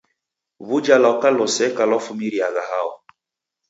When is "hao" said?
2.69-2.91